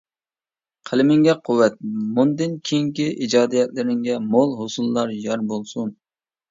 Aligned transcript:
قەلىمىڭگە 0.89 1.35
قۇۋۋەت، 1.49 1.77
مۇندىن 2.17 2.57
كېيىنكى 2.71 3.07
ئىجادىيەتلىرىڭگە 3.27 4.21
مول-ھوسۇللار 4.35 5.19
يار 5.29 5.51
بولسۇن. 5.55 5.97